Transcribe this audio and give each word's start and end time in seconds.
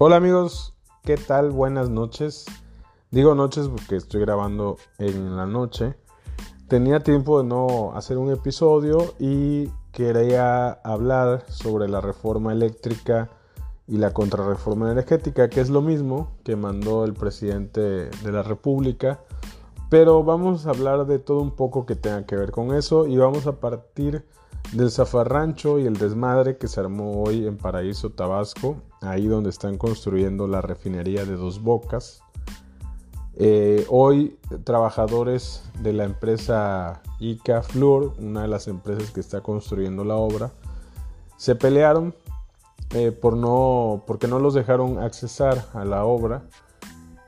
Hola 0.00 0.14
amigos, 0.14 0.76
¿qué 1.02 1.16
tal? 1.16 1.50
Buenas 1.50 1.90
noches. 1.90 2.46
Digo 3.10 3.34
noches 3.34 3.66
porque 3.66 3.96
estoy 3.96 4.20
grabando 4.20 4.76
en 4.98 5.36
la 5.36 5.44
noche. 5.44 5.96
Tenía 6.68 7.02
tiempo 7.02 7.42
de 7.42 7.48
no 7.48 7.90
hacer 7.96 8.16
un 8.16 8.30
episodio 8.30 9.16
y 9.18 9.68
quería 9.90 10.70
hablar 10.70 11.42
sobre 11.48 11.88
la 11.88 12.00
reforma 12.00 12.52
eléctrica 12.52 13.28
y 13.88 13.96
la 13.96 14.12
contrarreforma 14.12 14.92
energética, 14.92 15.50
que 15.50 15.60
es 15.60 15.68
lo 15.68 15.82
mismo 15.82 16.30
que 16.44 16.54
mandó 16.54 17.04
el 17.04 17.14
presidente 17.14 17.80
de 17.80 18.32
la 18.32 18.44
República. 18.44 19.24
Pero 19.90 20.22
vamos 20.22 20.68
a 20.68 20.70
hablar 20.70 21.06
de 21.06 21.18
todo 21.18 21.40
un 21.40 21.56
poco 21.56 21.86
que 21.86 21.96
tenga 21.96 22.24
que 22.24 22.36
ver 22.36 22.52
con 22.52 22.72
eso 22.72 23.08
y 23.08 23.16
vamos 23.16 23.48
a 23.48 23.58
partir 23.58 24.24
del 24.72 24.90
zafarrancho 24.90 25.78
y 25.78 25.86
el 25.86 25.96
desmadre 25.96 26.58
que 26.58 26.68
se 26.68 26.80
armó 26.80 27.22
hoy 27.22 27.46
en 27.46 27.56
Paraíso, 27.56 28.10
Tabasco, 28.10 28.76
ahí 29.00 29.26
donde 29.26 29.50
están 29.50 29.78
construyendo 29.78 30.46
la 30.46 30.60
refinería 30.60 31.24
de 31.24 31.36
Dos 31.36 31.62
Bocas. 31.62 32.22
Eh, 33.36 33.86
hoy 33.88 34.36
trabajadores 34.64 35.62
de 35.80 35.92
la 35.92 36.04
empresa 36.04 37.02
ICA 37.20 37.62
Fluor, 37.62 38.14
una 38.18 38.42
de 38.42 38.48
las 38.48 38.68
empresas 38.68 39.10
que 39.10 39.20
está 39.20 39.40
construyendo 39.40 40.04
la 40.04 40.16
obra, 40.16 40.50
se 41.36 41.54
pelearon 41.54 42.14
eh, 42.94 43.12
por 43.12 43.36
no, 43.36 44.02
porque 44.06 44.26
no 44.26 44.38
los 44.38 44.54
dejaron 44.54 44.98
accesar 44.98 45.66
a 45.72 45.84
la 45.84 46.04
obra 46.04 46.42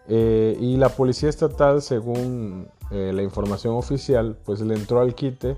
eh, 0.09 0.57
y 0.61 0.77
la 0.77 0.89
policía 0.89 1.29
estatal, 1.29 1.81
según 1.81 2.69
la 2.91 3.23
información 3.23 3.77
oficial, 3.77 4.37
pues 4.45 4.61
le 4.63 4.75
entró 4.75 5.01
al 5.01 5.15
quite 5.15 5.57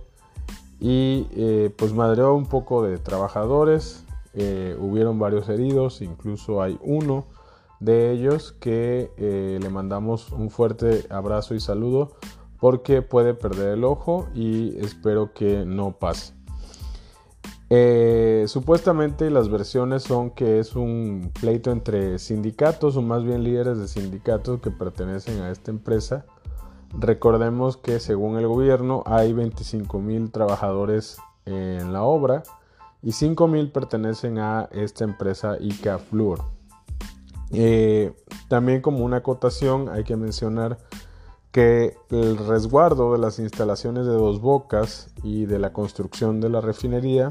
y 0.85 1.69
pues 1.77 1.93
madreó 1.93 2.35
un 2.35 2.47
poco 2.47 2.83
de 2.83 2.99
trabajadores, 2.99 4.05
hubieron 4.35 5.19
varios 5.19 5.49
heridos, 5.49 6.03
incluso 6.03 6.61
hay 6.61 6.77
uno 6.83 7.27
de 7.83 8.13
ellos 8.13 8.53
que 8.61 9.11
eh, 9.17 9.59
le 9.61 9.69
mandamos 9.69 10.31
un 10.31 10.51
fuerte 10.51 11.05
abrazo 11.11 11.57
y 11.57 11.61
saludo 11.61 12.13
porque 12.61 13.03
puede 13.03 13.35
perder 13.35 13.71
el 13.71 13.83
ojo 13.83 14.29
y 14.35 14.79
espero 14.79 15.33
que 15.33 15.65
no 15.67 15.99
pase. 15.99 16.35
Eh, 17.71 18.45
supuestamente 18.47 19.31
las 19.31 19.49
versiones 19.49 20.05
son 20.05 20.31
que 20.31 20.61
es 20.61 20.77
un 20.77 21.33
pleito 21.41 21.73
entre 21.73 22.21
sindicatos 22.21 22.97
o 22.97 23.03
más 23.03 23.25
bien 23.25 23.43
líderes 23.43 23.79
de 23.79 23.89
sindicatos 23.89 24.61
que 24.61 24.71
pertenecen 24.71 25.41
a 25.41 25.51
esta 25.51 25.73
empresa. 25.73 26.25
Recordemos 26.99 27.77
que 27.77 28.01
según 28.01 28.37
el 28.39 28.47
gobierno 28.47 29.03
hay 29.07 29.33
25 29.33 29.99
mil 30.01 30.31
trabajadores 30.31 31.19
en 31.47 31.93
la 31.93 32.03
obra 32.03 32.43
y 33.03 33.13
5 33.13 33.49
mil 33.49 33.71
pertenecen 33.71 34.39
a 34.39 34.69
esta 34.73 35.05
empresa 35.05 35.57
ICA 35.59 35.99
Fluor. 35.99 36.45
Eh, 37.51 38.15
también 38.49 38.81
como 38.81 39.05
una 39.05 39.19
acotación 39.19 39.89
hay 39.89 40.05
que 40.05 40.17
mencionar 40.17 40.79
que 41.51 41.97
el 42.11 42.39
resguardo 42.39 43.13
de 43.13 43.19
las 43.19 43.39
instalaciones 43.39 44.07
de 44.07 44.13
dos 44.13 44.41
bocas 44.41 45.11
y 45.23 45.45
de 45.45 45.59
la 45.59 45.73
construcción 45.73 46.41
de 46.41 46.49
la 46.49 46.63
refinería 46.63 47.31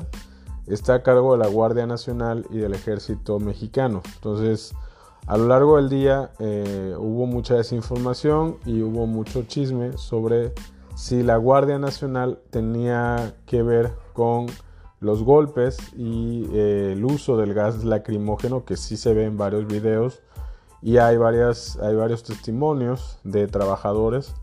está 0.67 0.95
a 0.95 1.03
cargo 1.03 1.31
de 1.31 1.39
la 1.39 1.47
Guardia 1.47 1.87
Nacional 1.87 2.45
y 2.51 2.57
del 2.57 2.73
Ejército 2.73 3.39
Mexicano. 3.39 4.03
Entonces, 4.15 4.75
a 5.27 5.37
lo 5.37 5.47
largo 5.47 5.77
del 5.77 5.89
día 5.89 6.31
eh, 6.39 6.95
hubo 6.97 7.25
mucha 7.25 7.55
desinformación 7.55 8.57
y 8.65 8.81
hubo 8.81 9.05
mucho 9.05 9.43
chisme 9.43 9.97
sobre 9.97 10.53
si 10.95 11.23
la 11.23 11.37
Guardia 11.37 11.79
Nacional 11.79 12.39
tenía 12.49 13.35
que 13.45 13.61
ver 13.61 13.91
con 14.13 14.47
los 14.99 15.23
golpes 15.23 15.77
y 15.95 16.47
eh, 16.53 16.93
el 16.93 17.05
uso 17.05 17.37
del 17.37 17.53
gas 17.53 17.83
lacrimógeno 17.83 18.65
que 18.65 18.77
sí 18.77 18.97
se 18.97 19.13
ve 19.13 19.25
en 19.25 19.37
varios 19.37 19.67
videos. 19.67 20.21
Y 20.83 20.97
hay, 20.97 21.15
varias, 21.17 21.77
hay 21.77 21.95
varios 21.95 22.23
testimonios 22.23 23.19
de 23.23 23.47
trabajadores 23.47 24.33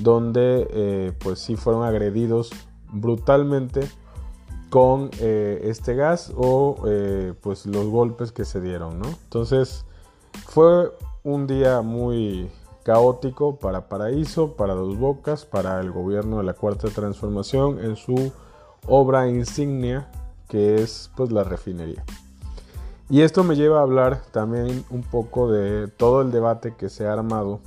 donde 0.00 0.68
eh, 0.70 1.12
pues 1.18 1.38
sí 1.38 1.56
fueron 1.56 1.84
agredidos 1.84 2.50
brutalmente 2.92 3.80
con 4.68 5.10
este 5.18 5.96
gas 5.96 6.32
o 6.36 6.76
pues 7.40 7.66
los 7.66 7.86
golpes 7.86 8.30
que 8.30 8.44
se 8.44 8.60
dieron 8.60 9.02
entonces 9.04 9.84
fue 10.46 10.92
un 11.22 11.46
día 11.46 11.82
muy 11.82 12.50
caótico 12.82 13.56
para 13.56 13.88
Paraíso, 13.88 14.56
para 14.56 14.74
Dos 14.74 14.98
Bocas, 14.98 15.44
para 15.44 15.80
el 15.80 15.90
gobierno 15.92 16.38
de 16.38 16.44
la 16.44 16.54
Cuarta 16.54 16.88
Transformación 16.88 17.78
en 17.78 17.96
su 17.96 18.32
obra 18.86 19.28
insignia 19.28 20.10
que 20.50 20.82
es 20.82 21.10
pues 21.16 21.30
la 21.30 21.44
refinería. 21.44 22.04
Y 23.08 23.22
esto 23.22 23.44
me 23.44 23.56
lleva 23.56 23.78
a 23.78 23.82
hablar 23.82 24.22
también 24.32 24.84
un 24.90 25.02
poco 25.02 25.50
de 25.50 25.88
todo 25.88 26.20
el 26.20 26.30
debate 26.30 26.74
que 26.76 26.88
se 26.88 27.06
ha 27.06 27.12
armado, 27.12 27.60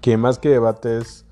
que 0.00 0.16
más 0.16 0.38
que 0.38 0.48
debate 0.48 0.98
es 0.98 1.26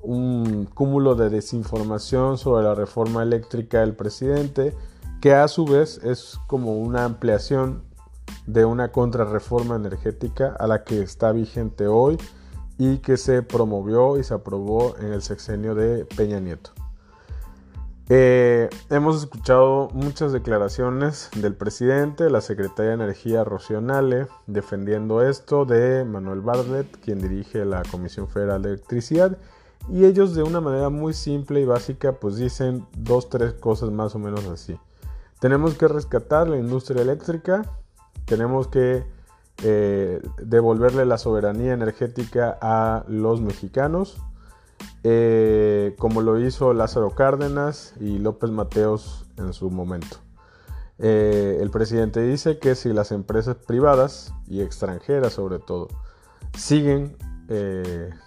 un 0.00 0.66
cúmulo 0.72 1.14
de 1.14 1.30
desinformación 1.30 2.38
sobre 2.38 2.64
la 2.64 2.74
reforma 2.74 3.22
eléctrica 3.22 3.80
del 3.80 3.94
presidente, 3.94 4.74
que 5.20 5.34
a 5.34 5.48
su 5.48 5.64
vez 5.64 5.98
es 6.04 6.38
como 6.46 6.78
una 6.78 7.04
ampliación 7.04 7.82
de 8.46 8.64
una 8.64 8.92
contrarreforma 8.92 9.76
energética 9.76 10.54
a 10.58 10.66
la 10.66 10.84
que 10.84 11.02
está 11.02 11.32
vigente 11.32 11.86
hoy 11.86 12.18
y 12.78 12.98
que 12.98 13.16
se 13.16 13.42
promovió 13.42 14.18
y 14.18 14.24
se 14.24 14.34
aprobó 14.34 14.96
en 14.98 15.12
el 15.12 15.22
sexenio 15.22 15.74
de 15.74 16.04
Peña 16.04 16.40
Nieto. 16.40 16.70
Eh, 18.10 18.68
hemos 18.90 19.16
escuchado 19.22 19.88
muchas 19.94 20.32
declaraciones 20.32 21.30
del 21.36 21.54
presidente, 21.54 22.28
la 22.28 22.42
secretaria 22.42 22.90
de 22.90 23.02
Energía 23.02 23.44
Rocío 23.44 23.80
defendiendo 24.46 25.22
esto, 25.22 25.64
de 25.64 26.04
Manuel 26.04 26.42
Bartlett, 26.42 27.00
quien 27.00 27.18
dirige 27.18 27.64
la 27.64 27.82
Comisión 27.90 28.28
Federal 28.28 28.60
de 28.60 28.70
Electricidad, 28.70 29.38
y 29.88 30.04
ellos 30.04 30.34
de 30.34 30.42
una 30.42 30.60
manera 30.60 30.90
muy 30.90 31.14
simple 31.14 31.60
y 31.60 31.64
básica 31.64 32.12
pues 32.12 32.36
dicen 32.36 32.86
dos, 32.96 33.30
tres 33.30 33.54
cosas 33.54 33.90
más 33.90 34.14
o 34.14 34.18
menos 34.18 34.44
así. 34.46 34.78
Tenemos 35.40 35.74
que 35.74 35.88
rescatar 35.88 36.46
la 36.46 36.58
industria 36.58 37.00
eléctrica, 37.00 37.62
tenemos 38.24 38.68
que 38.68 39.04
eh, 39.62 40.20
devolverle 40.42 41.06
la 41.06 41.16
soberanía 41.16 41.72
energética 41.72 42.58
a 42.60 43.04
los 43.08 43.40
mexicanos, 43.40 44.20
eh, 45.04 45.94
como 45.98 46.22
lo 46.22 46.40
hizo 46.40 46.74
Lázaro 46.74 47.10
Cárdenas 47.10 47.94
y 48.00 48.18
López 48.18 48.50
Mateos 48.50 49.26
en 49.38 49.52
su 49.52 49.70
momento. 49.70 50.18
Eh, 50.98 51.58
el 51.60 51.70
presidente 51.70 52.20
dice 52.20 52.58
que 52.58 52.74
si 52.74 52.92
las 52.92 53.12
empresas 53.12 53.56
privadas 53.56 54.34
y 54.46 54.60
extranjeras 54.60 55.32
sobre 55.32 55.58
todo 55.58 55.88
siguen 56.56 57.16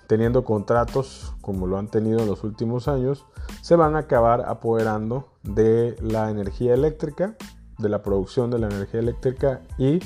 teniendo 0.06 0.44
contratos 0.44 1.34
como 1.42 1.66
lo 1.66 1.80
han 1.80 1.88
tenido 1.88 2.19
en 2.19 2.28
los 2.28 2.44
últimos 2.44 2.88
años, 2.88 3.25
se 3.64 3.75
van 3.75 3.96
a 3.96 4.00
acabar 4.00 4.44
apoderando 4.48 5.34
de 5.42 5.96
la 6.02 6.30
energía 6.30 6.75
eléctrica, 6.75 7.36
de 7.78 7.90
la 7.90 8.02
producción 8.02 8.50
de 8.52 8.60
la 8.60 8.68
energía 8.68 9.00
eléctrica 9.00 9.62
y 9.78 10.00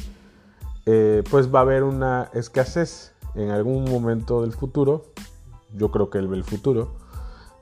pues 1.30 1.54
va 1.54 1.60
a 1.60 1.62
haber 1.62 1.84
una 1.84 2.30
escasez 2.34 3.14
en 3.36 3.50
algún 3.50 3.86
momento 3.86 4.42
del 4.42 4.52
futuro 4.52 5.06
yo 5.76 5.92
creo 5.92 6.10
que 6.10 6.18
el 6.18 6.44
futuro. 6.44 6.94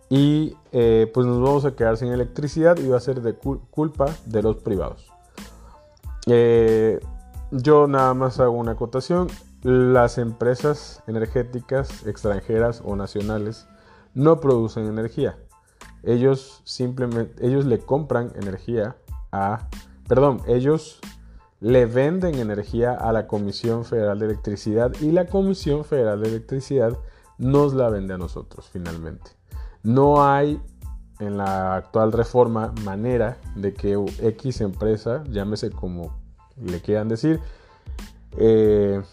Y 0.09 0.55
eh, 0.71 1.09
pues 1.13 1.27
nos 1.27 1.39
vamos 1.39 1.65
a 1.65 1.75
quedar 1.75 1.97
sin 1.97 2.09
electricidad 2.09 2.77
y 2.77 2.87
va 2.87 2.97
a 2.97 3.01
ser 3.01 3.21
de 3.21 3.33
culpa 3.33 4.07
de 4.25 4.41
los 4.41 4.57
privados. 4.57 5.11
Eh, 6.25 6.99
yo 7.51 7.87
nada 7.87 8.13
más 8.13 8.39
hago 8.39 8.53
una 8.53 8.71
acotación. 8.71 9.27
Las 9.61 10.17
empresas 10.17 11.03
energéticas 11.05 12.07
extranjeras 12.07 12.81
o 12.83 12.95
nacionales 12.95 13.67
no 14.13 14.39
producen 14.39 14.87
energía. 14.87 15.37
Ellos 16.01 16.61
simplemente, 16.63 17.45
ellos 17.45 17.65
le 17.65 17.79
compran 17.79 18.31
energía 18.35 18.95
a, 19.31 19.67
perdón, 20.09 20.41
ellos 20.47 20.99
le 21.61 21.85
venden 21.85 22.35
energía 22.35 22.93
a 22.93 23.13
la 23.13 23.27
Comisión 23.27 23.85
Federal 23.85 24.17
de 24.17 24.25
Electricidad 24.25 24.91
y 25.01 25.11
la 25.11 25.27
Comisión 25.27 25.85
Federal 25.85 26.19
de 26.19 26.29
Electricidad 26.29 26.97
nos 27.37 27.73
la 27.75 27.89
vende 27.89 28.15
a 28.15 28.17
nosotros 28.17 28.67
finalmente. 28.73 29.31
No 29.83 30.25
hay 30.25 30.59
en 31.19 31.37
la 31.37 31.75
actual 31.75 32.11
reforma 32.11 32.73
manera 32.83 33.37
de 33.55 33.73
que 33.73 34.03
X 34.21 34.61
empresa, 34.61 35.23
llámese 35.29 35.69
como 35.69 36.17
le 36.59 36.81
quieran 36.81 37.07
decir, 37.07 37.39
eh, 38.37 39.03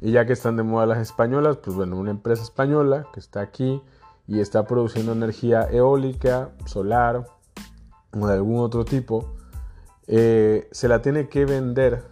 y 0.00 0.12
ya 0.12 0.24
que 0.24 0.34
están 0.34 0.56
de 0.56 0.62
moda 0.62 0.86
las 0.86 0.98
españolas, 0.98 1.56
pues 1.56 1.74
bueno, 1.74 1.96
una 1.96 2.12
empresa 2.12 2.44
española 2.44 3.08
que 3.12 3.18
está 3.18 3.40
aquí 3.40 3.82
y 4.28 4.38
está 4.38 4.66
produciendo 4.66 5.12
energía 5.12 5.62
eólica, 5.70 6.50
solar 6.66 7.26
o 8.12 8.26
de 8.26 8.34
algún 8.34 8.60
otro 8.60 8.84
tipo, 8.84 9.34
eh, 10.06 10.68
se 10.70 10.88
la 10.88 11.02
tiene 11.02 11.28
que 11.28 11.44
vender 11.44 12.02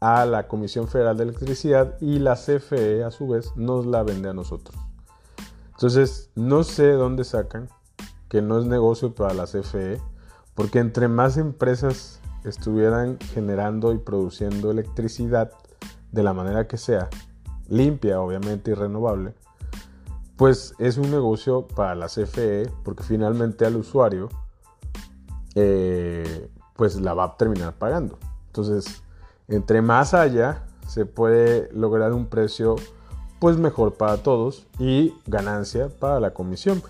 a 0.00 0.26
la 0.26 0.48
Comisión 0.48 0.88
Federal 0.88 1.16
de 1.16 1.24
Electricidad 1.24 1.96
y 2.00 2.18
la 2.18 2.34
CFE 2.34 3.04
a 3.04 3.10
su 3.10 3.28
vez 3.28 3.56
nos 3.56 3.86
la 3.86 4.02
vende 4.02 4.28
a 4.28 4.32
nosotros. 4.32 4.76
Entonces, 5.72 6.30
no 6.34 6.64
sé 6.64 6.92
dónde 6.92 7.24
sacan 7.24 7.68
que 8.28 8.42
no 8.42 8.58
es 8.58 8.66
negocio 8.66 9.14
para 9.14 9.34
la 9.34 9.46
CFE, 9.46 10.00
porque 10.54 10.78
entre 10.78 11.08
más 11.08 11.36
empresas 11.36 12.20
estuvieran 12.44 13.18
generando 13.32 13.92
y 13.92 13.98
produciendo 13.98 14.70
electricidad, 14.70 15.52
de 16.10 16.22
la 16.22 16.34
manera 16.34 16.68
que 16.68 16.76
sea, 16.76 17.08
limpia 17.68 18.20
obviamente 18.20 18.70
y 18.70 18.74
renovable, 18.74 19.34
pues 20.36 20.74
es 20.78 20.98
un 20.98 21.10
negocio 21.10 21.66
para 21.66 21.94
la 21.94 22.06
CFE 22.06 22.70
porque 22.84 23.02
finalmente 23.02 23.64
al 23.64 23.76
usuario 23.76 24.28
eh, 25.54 26.50
pues 26.76 27.00
la 27.00 27.14
va 27.14 27.24
a 27.24 27.36
terminar 27.36 27.74
pagando. 27.74 28.18
Entonces, 28.46 29.02
entre 29.48 29.82
más 29.82 30.14
haya, 30.14 30.64
se 30.86 31.06
puede 31.06 31.70
lograr 31.72 32.12
un 32.12 32.26
precio 32.26 32.76
pues 33.38 33.56
mejor 33.56 33.94
para 33.94 34.18
todos 34.18 34.66
y 34.78 35.14
ganancia 35.26 35.88
para 35.88 36.20
la 36.20 36.32
comisión. 36.32 36.82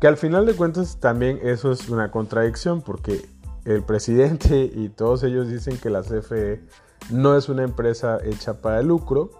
Que 0.00 0.08
al 0.08 0.16
final 0.16 0.46
de 0.46 0.54
cuentas 0.54 0.98
también 1.00 1.38
eso 1.42 1.70
es 1.70 1.88
una 1.88 2.10
contradicción 2.10 2.82
porque 2.82 3.28
el 3.64 3.82
presidente 3.82 4.58
y 4.74 4.88
todos 4.88 5.22
ellos 5.22 5.48
dicen 5.48 5.78
que 5.78 5.90
la 5.90 6.02
CFE 6.02 6.62
no 7.10 7.36
es 7.36 7.48
una 7.48 7.62
empresa 7.62 8.18
hecha 8.24 8.54
para 8.54 8.80
el 8.80 8.88
lucro, 8.88 9.30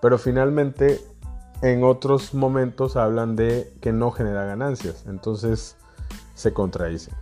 pero 0.00 0.18
finalmente 0.18 1.00
en 1.62 1.82
otros 1.84 2.34
momentos 2.34 2.96
hablan 2.96 3.34
de 3.34 3.72
que 3.80 3.92
no 3.92 4.10
genera 4.10 4.44
ganancias, 4.44 5.04
entonces 5.06 5.76
se 6.34 6.52
contradicen. 6.52 7.14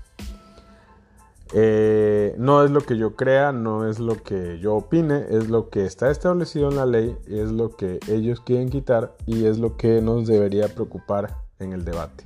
Eh, 1.52 2.34
no 2.38 2.64
es 2.64 2.70
lo 2.70 2.80
que 2.80 2.96
yo 2.96 3.14
crea, 3.14 3.52
no 3.52 3.88
es 3.88 4.00
lo 4.00 4.22
que 4.22 4.58
yo 4.58 4.74
opine, 4.74 5.26
es 5.30 5.48
lo 5.48 5.70
que 5.70 5.86
está 5.86 6.10
establecido 6.10 6.70
en 6.70 6.76
la 6.76 6.86
ley, 6.86 7.16
es 7.26 7.52
lo 7.52 7.76
que 7.76 8.00
ellos 8.08 8.40
quieren 8.40 8.68
quitar 8.68 9.16
y 9.26 9.46
es 9.46 9.58
lo 9.58 9.76
que 9.76 10.02
nos 10.02 10.26
debería 10.26 10.68
preocupar 10.68 11.36
en 11.60 11.72
el 11.72 11.84
debate. 11.84 12.24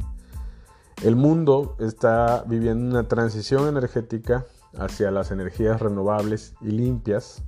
El 1.03 1.17
mundo 1.17 1.77
está 1.81 2.45
viviendo 2.47 2.87
una 2.91 3.09
transición 3.09 3.69
energética 3.69 4.47
hacia 4.79 5.11
las 5.11 5.31
energías 5.31 5.81
renovables 5.81 6.55
y 6.61 6.71
limpias. 6.71 7.43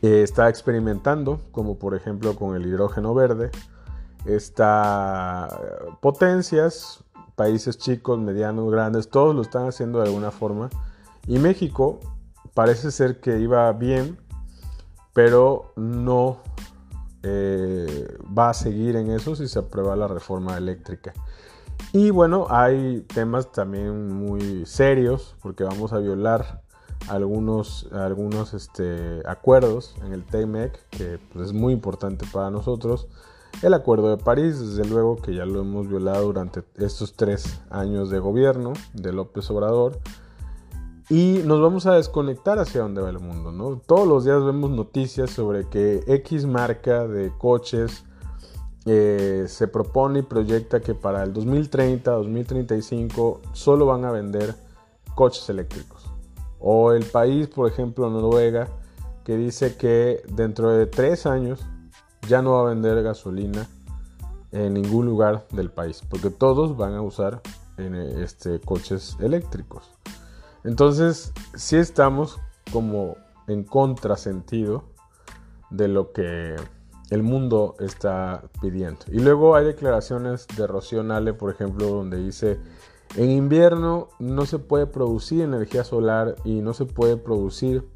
Eh, 0.00 0.22
está 0.22 0.48
experimentando, 0.48 1.40
como 1.52 1.78
por 1.78 1.94
ejemplo 1.94 2.34
con 2.36 2.56
el 2.56 2.66
hidrógeno 2.66 3.14
verde. 3.14 3.50
Está 4.24 5.48
eh, 5.50 5.92
potencias, 6.00 7.04
países 7.36 7.78
chicos, 7.78 8.18
medianos, 8.18 8.70
grandes, 8.70 9.08
todos 9.08 9.34
lo 9.34 9.42
están 9.42 9.66
haciendo 9.66 10.00
de 10.00 10.06
alguna 10.06 10.30
forma. 10.30 10.70
Y 11.26 11.38
México 11.38 12.00
parece 12.54 12.90
ser 12.90 13.20
que 13.20 13.38
iba 13.38 13.72
bien, 13.72 14.18
pero 15.12 15.72
no 15.76 16.38
eh, 17.22 18.16
va 18.36 18.50
a 18.50 18.54
seguir 18.54 18.96
en 18.96 19.10
eso 19.10 19.36
si 19.36 19.48
se 19.48 19.58
aprueba 19.58 19.96
la 19.96 20.08
reforma 20.08 20.56
eléctrica. 20.56 21.12
Y 21.92 22.10
bueno, 22.10 22.46
hay 22.48 23.02
temas 23.02 23.52
también 23.52 24.12
muy 24.12 24.64
serios 24.66 25.36
porque 25.42 25.64
vamos 25.64 25.92
a 25.92 25.98
violar 25.98 26.62
algunos, 27.08 27.88
algunos 27.92 28.54
este, 28.54 29.22
acuerdos 29.26 29.94
en 30.04 30.12
el 30.12 30.24
TEMEC 30.24 30.78
que 30.90 31.18
pues, 31.32 31.48
es 31.48 31.52
muy 31.52 31.72
importante 31.72 32.26
para 32.32 32.50
nosotros. 32.50 33.08
El 33.60 33.74
acuerdo 33.74 34.10
de 34.10 34.22
París, 34.22 34.58
desde 34.58 34.88
luego 34.88 35.16
que 35.16 35.34
ya 35.34 35.44
lo 35.44 35.60
hemos 35.60 35.88
violado 35.88 36.24
durante 36.24 36.64
estos 36.76 37.14
tres 37.14 37.60
años 37.70 38.10
de 38.10 38.18
gobierno 38.18 38.72
de 38.92 39.12
López 39.12 39.48
Obrador. 39.50 40.00
Y 41.08 41.42
nos 41.44 41.60
vamos 41.60 41.86
a 41.86 41.94
desconectar 41.94 42.58
hacia 42.58 42.80
donde 42.80 43.02
va 43.02 43.10
el 43.10 43.18
mundo, 43.18 43.52
¿no? 43.52 43.76
Todos 43.86 44.08
los 44.08 44.24
días 44.24 44.42
vemos 44.44 44.70
noticias 44.70 45.30
sobre 45.30 45.68
que 45.68 46.02
X 46.06 46.46
marca 46.46 47.06
de 47.06 47.30
coches 47.36 48.04
eh, 48.86 49.44
se 49.46 49.68
propone 49.68 50.20
y 50.20 50.22
proyecta 50.22 50.80
que 50.80 50.94
para 50.94 51.22
el 51.22 51.32
2030, 51.32 52.10
2035 52.10 53.40
solo 53.52 53.86
van 53.86 54.04
a 54.04 54.10
vender 54.10 54.54
coches 55.14 55.48
eléctricos. 55.50 56.10
O 56.58 56.92
el 56.92 57.04
país, 57.04 57.46
por 57.48 57.70
ejemplo, 57.70 58.08
Noruega, 58.10 58.68
que 59.24 59.36
dice 59.36 59.76
que 59.76 60.22
dentro 60.28 60.70
de 60.70 60.86
tres 60.86 61.26
años 61.26 61.64
ya 62.28 62.42
no 62.42 62.52
va 62.52 62.60
a 62.62 62.74
vender 62.74 63.02
gasolina 63.02 63.68
en 64.52 64.74
ningún 64.74 65.06
lugar 65.06 65.46
del 65.50 65.70
país, 65.70 66.02
porque 66.08 66.30
todos 66.30 66.76
van 66.76 66.94
a 66.94 67.02
usar 67.02 67.40
este, 67.76 68.60
coches 68.60 69.16
eléctricos. 69.20 69.90
Entonces, 70.64 71.32
si 71.54 71.76
estamos 71.76 72.38
como 72.72 73.16
en 73.48 73.64
contrasentido 73.64 74.84
de 75.70 75.88
lo 75.88 76.12
que 76.12 76.56
el 77.10 77.22
mundo 77.22 77.74
está 77.80 78.42
pidiendo. 78.60 79.00
Y 79.08 79.20
luego 79.20 79.54
hay 79.54 79.64
declaraciones 79.64 80.46
de 80.56 80.66
Rocío 80.66 81.02
Nale, 81.02 81.34
por 81.34 81.50
ejemplo, 81.50 81.86
donde 81.86 82.18
dice, 82.18 82.58
en 83.16 83.30
invierno 83.30 84.08
no 84.18 84.46
se 84.46 84.58
puede 84.58 84.86
producir 84.86 85.42
energía 85.42 85.84
solar 85.84 86.36
y 86.44 86.60
no 86.62 86.72
se 86.72 86.86
puede 86.86 87.16
producir 87.16 87.86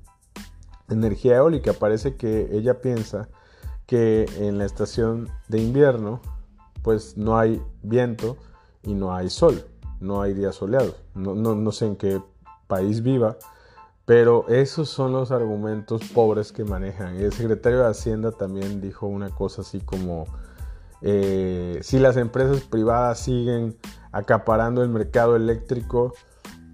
energía 0.90 1.36
eólica. 1.36 1.72
Parece 1.72 2.16
que 2.16 2.48
ella 2.52 2.80
piensa 2.80 3.28
que 3.86 4.26
en 4.38 4.58
la 4.58 4.64
estación 4.64 5.28
de 5.48 5.60
invierno 5.60 6.20
pues 6.82 7.16
no 7.16 7.38
hay 7.38 7.62
viento 7.82 8.36
y 8.82 8.94
no 8.94 9.14
hay 9.14 9.28
sol, 9.28 9.64
no 10.00 10.22
hay 10.22 10.34
días 10.34 10.54
soleados. 10.54 10.94
No, 11.14 11.34
no 11.34 11.72
sé 11.72 11.86
en 11.86 11.96
qué 11.96 12.20
país 12.68 13.02
viva, 13.02 13.36
pero 14.04 14.48
esos 14.48 14.88
son 14.88 15.12
los 15.12 15.32
argumentos 15.32 16.02
pobres 16.14 16.52
que 16.52 16.64
manejan. 16.64 17.16
El 17.16 17.32
secretario 17.32 17.80
de 17.80 17.88
Hacienda 17.88 18.30
también 18.30 18.80
dijo 18.80 19.08
una 19.08 19.30
cosa 19.30 19.62
así 19.62 19.80
como, 19.80 20.26
eh, 21.02 21.80
si 21.82 21.98
las 21.98 22.16
empresas 22.16 22.60
privadas 22.62 23.18
siguen 23.18 23.76
acaparando 24.12 24.82
el 24.84 24.88
mercado 24.88 25.34
eléctrico, 25.34 26.14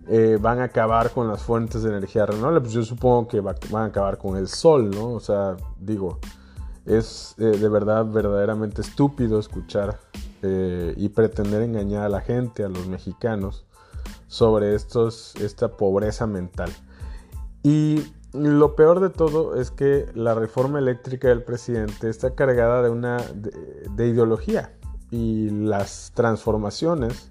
eh, 0.08 0.36
van 0.38 0.60
a 0.60 0.64
acabar 0.64 1.10
con 1.10 1.26
las 1.28 1.42
fuentes 1.42 1.82
de 1.82 1.88
energía 1.88 2.26
renovable. 2.26 2.60
Pues 2.60 2.74
yo 2.74 2.82
supongo 2.82 3.28
que 3.28 3.40
van 3.40 3.56
a 3.74 3.84
acabar 3.86 4.18
con 4.18 4.36
el 4.36 4.48
sol, 4.48 4.90
¿no? 4.90 5.12
O 5.12 5.20
sea, 5.20 5.56
digo, 5.78 6.18
es 6.86 7.34
eh, 7.38 7.44
de 7.44 7.68
verdad 7.68 8.06
verdaderamente 8.06 8.82
estúpido 8.82 9.38
escuchar 9.38 9.98
y 10.96 11.08
pretender 11.10 11.62
engañar 11.62 12.02
a 12.02 12.08
la 12.08 12.20
gente, 12.20 12.64
a 12.64 12.68
los 12.68 12.88
mexicanos, 12.88 13.64
sobre 14.26 14.74
estos, 14.74 15.36
esta 15.36 15.76
pobreza 15.76 16.26
mental. 16.26 16.68
Y 17.62 18.02
lo 18.32 18.76
peor 18.76 19.00
de 19.00 19.10
todo 19.10 19.56
es 19.56 19.70
que 19.70 20.06
la 20.14 20.34
reforma 20.34 20.78
eléctrica 20.78 21.28
del 21.28 21.42
presidente 21.42 22.08
está 22.08 22.34
cargada 22.34 22.82
de 22.82 22.88
una 22.88 23.18
de, 23.18 24.08
ideología 24.08 24.72
y 25.10 25.50
las 25.50 26.12
transformaciones 26.14 27.30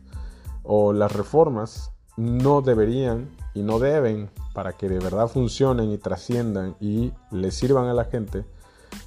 o 0.64 0.94
las 0.94 1.12
reformas 1.12 1.92
no 2.18 2.62
deberían 2.62 3.30
y 3.56 3.64
no 3.64 3.80
deben 3.80 4.30
para 4.54 4.74
que 4.74 4.88
de 4.88 5.00
verdad 5.00 5.28
funcionen 5.28 5.90
y 5.90 5.98
trasciendan 5.98 6.76
y 6.80 7.14
le 7.32 7.50
sirvan 7.50 7.88
a 7.88 7.96
la 7.96 8.06
gente, 8.06 8.46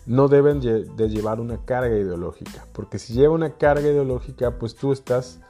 no 0.07 0.29
deben 0.29 0.61
de 0.61 1.09
llevar 1.09 1.41
una 1.41 1.65
carga 1.65 1.97
ideológica. 1.97 2.67
Porque 2.73 2.99
si 2.99 3.15
lleva 3.15 3.35
una 3.35 3.57
carga 3.57 3.89
ideológica, 3.89 4.59
pues 4.59 4.75
tú 4.75 4.93
estás 4.93 5.41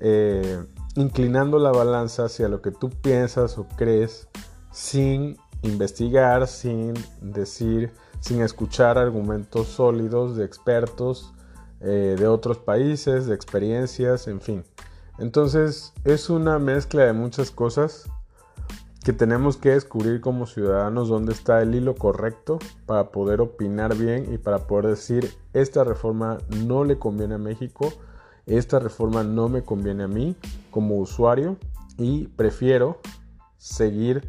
eh, 0.00 0.62
inclinando 0.96 1.58
la 1.58 1.70
balanza 1.70 2.24
hacia 2.24 2.48
lo 2.48 2.62
que 2.62 2.70
tú 2.70 2.90
piensas 2.90 3.58
o 3.58 3.66
crees 3.76 4.28
sin 4.72 5.36
investigar, 5.62 6.46
sin 6.46 6.94
decir, 7.20 7.92
sin 8.20 8.40
escuchar 8.40 8.98
argumentos 8.98 9.68
sólidos 9.68 10.36
de 10.36 10.44
expertos 10.44 11.32
eh, 11.80 12.16
de 12.18 12.26
otros 12.26 12.58
países, 12.58 13.26
de 13.26 13.34
experiencias, 13.34 14.26
en 14.26 14.40
fin. 14.40 14.64
Entonces 15.18 15.92
es 16.04 16.30
una 16.30 16.58
mezcla 16.58 17.04
de 17.04 17.12
muchas 17.12 17.50
cosas 17.50 18.08
que 19.04 19.12
tenemos 19.12 19.56
que 19.56 19.70
descubrir 19.70 20.20
como 20.20 20.46
ciudadanos 20.46 21.08
dónde 21.08 21.32
está 21.32 21.62
el 21.62 21.74
hilo 21.74 21.94
correcto 21.94 22.58
para 22.86 23.10
poder 23.10 23.40
opinar 23.40 23.96
bien 23.96 24.32
y 24.32 24.38
para 24.38 24.66
poder 24.66 24.88
decir 24.88 25.34
esta 25.54 25.84
reforma 25.84 26.38
no 26.66 26.84
le 26.84 26.98
conviene 26.98 27.34
a 27.34 27.38
México, 27.38 27.92
esta 28.46 28.78
reforma 28.78 29.22
no 29.22 29.48
me 29.48 29.62
conviene 29.62 30.04
a 30.04 30.08
mí 30.08 30.36
como 30.70 30.96
usuario 30.96 31.56
y 31.96 32.26
prefiero 32.28 32.98
seguir 33.56 34.28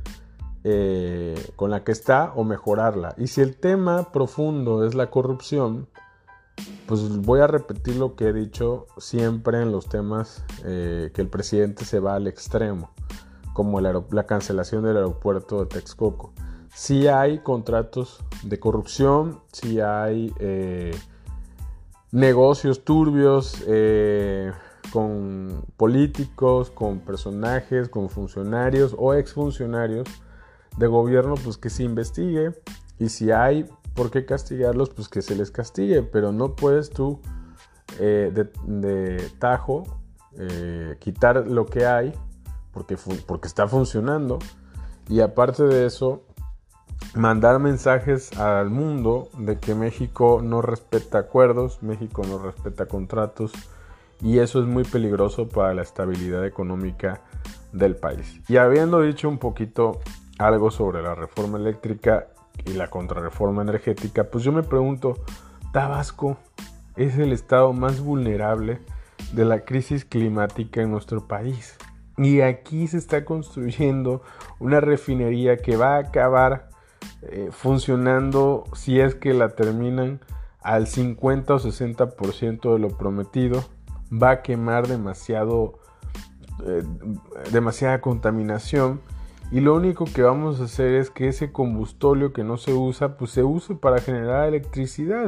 eh, 0.63 1.51
con 1.55 1.71
la 1.71 1.83
que 1.83 1.91
está 1.91 2.33
o 2.35 2.43
mejorarla. 2.43 3.15
Y 3.17 3.27
si 3.27 3.41
el 3.41 3.55
tema 3.55 4.11
profundo 4.11 4.85
es 4.85 4.93
la 4.93 5.09
corrupción, 5.09 5.87
pues 6.85 7.17
voy 7.17 7.39
a 7.39 7.47
repetir 7.47 7.95
lo 7.95 8.15
que 8.15 8.27
he 8.27 8.33
dicho 8.33 8.85
siempre 8.97 9.61
en 9.61 9.71
los 9.71 9.87
temas 9.87 10.43
eh, 10.63 11.11
que 11.13 11.21
el 11.21 11.29
presidente 11.29 11.85
se 11.85 11.99
va 11.99 12.15
al 12.15 12.27
extremo, 12.27 12.91
como 13.53 13.81
la 13.81 14.25
cancelación 14.25 14.83
del 14.83 14.97
aeropuerto 14.97 15.59
de 15.59 15.65
Texcoco. 15.65 16.33
Si 16.73 17.07
hay 17.07 17.39
contratos 17.39 18.23
de 18.43 18.59
corrupción, 18.59 19.41
si 19.51 19.81
hay 19.81 20.33
eh, 20.39 20.91
negocios 22.11 22.85
turbios 22.85 23.63
con 24.91 25.65
políticos, 25.77 26.69
con 26.71 26.99
personajes, 26.99 27.89
con 27.89 28.09
funcionarios 28.09 28.95
o 28.97 29.13
exfuncionarios 29.13 30.07
de 30.77 30.87
gobierno, 30.87 31.35
pues 31.35 31.57
que 31.57 31.69
se 31.69 31.83
investigue. 31.83 32.51
Y 32.99 33.09
si 33.09 33.31
hay 33.31 33.65
por 33.93 34.11
qué 34.11 34.25
castigarlos, 34.25 34.89
pues 34.89 35.09
que 35.09 35.21
se 35.21 35.35
les 35.35 35.51
castigue. 35.51 36.03
Pero 36.03 36.31
no 36.31 36.55
puedes 36.55 36.89
tú 36.89 37.19
eh, 37.99 38.31
de, 38.33 39.29
tajo 39.39 39.83
eh, 40.37 40.95
quitar 40.99 41.47
lo 41.47 41.65
que 41.65 41.85
hay 41.85 42.13
porque, 42.73 42.95
está 43.43 43.67
funcionando. 43.67 44.39
Y 45.09 45.21
aparte 45.21 45.63
de 45.63 45.85
eso, 45.85 46.23
mandar 47.15 47.59
mensajes 47.59 48.37
al 48.37 48.69
mundo 48.69 49.29
de 49.37 49.59
que 49.59 49.75
México 49.75 50.41
no 50.43 50.61
respeta 50.61 51.19
acuerdos, 51.19 51.81
México 51.83 52.23
no 52.27 52.37
respeta 52.37 52.85
contratos 52.85 53.51
y 54.21 54.39
eso 54.39 54.61
es 54.61 54.67
muy 54.67 54.83
peligroso 54.83 55.49
para 55.49 55.73
la 55.73 55.81
estabilidad 55.81 56.45
económica 56.45 57.21
del 57.73 57.95
país. 57.95 58.39
Y 58.47 58.57
habiendo 58.57 59.01
dicho 59.01 59.27
un 59.27 59.39
poquito 59.39 59.99
algo 60.37 60.71
sobre 60.71 61.01
la 61.01 61.15
reforma 61.15 61.57
eléctrica 61.57 62.27
y 62.65 62.73
la 62.73 62.89
contrarreforma 62.89 63.63
energética, 63.63 64.25
pues 64.25 64.43
yo 64.43 64.51
me 64.51 64.63
pregunto, 64.63 65.15
Tabasco 65.73 66.37
es 66.95 67.17
el 67.17 67.31
estado 67.31 67.73
más 67.73 68.01
vulnerable 68.01 68.79
de 69.33 69.45
la 69.45 69.61
crisis 69.61 70.05
climática 70.05 70.81
en 70.81 70.91
nuestro 70.91 71.27
país. 71.27 71.77
Y 72.21 72.41
aquí 72.41 72.87
se 72.87 72.97
está 72.97 73.25
construyendo 73.25 74.21
una 74.59 74.79
refinería 74.79 75.57
que 75.57 75.75
va 75.75 75.95
a 75.95 75.99
acabar 75.99 76.69
eh, 77.23 77.49
funcionando 77.51 78.63
si 78.75 78.99
es 78.99 79.15
que 79.15 79.33
la 79.33 79.49
terminan 79.55 80.19
al 80.61 80.85
50 80.85 81.55
o 81.55 81.59
60% 81.59 82.73
de 82.73 82.79
lo 82.79 82.89
prometido. 82.89 83.63
Va 84.11 84.29
a 84.29 84.41
quemar 84.43 84.87
demasiado, 84.87 85.79
eh, 86.63 86.83
demasiada 87.51 88.01
contaminación. 88.01 89.01
Y 89.51 89.59
lo 89.59 89.73
único 89.73 90.05
que 90.05 90.21
vamos 90.21 90.61
a 90.61 90.65
hacer 90.65 90.93
es 90.93 91.09
que 91.09 91.27
ese 91.27 91.51
combustóleo 91.51 92.33
que 92.33 92.43
no 92.43 92.57
se 92.57 92.73
usa, 92.73 93.17
pues 93.17 93.31
se 93.31 93.43
use 93.43 93.73
para 93.73 93.99
generar 93.99 94.47
electricidad. 94.47 95.27